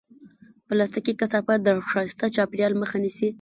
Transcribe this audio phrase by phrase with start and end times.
[0.67, 3.27] پلاستيکي کثافات د ښایسته چاپېریال مخه نیسي.